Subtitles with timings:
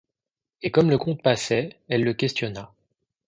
[0.63, 2.73] Et, comme le comte passait, elle le questionna.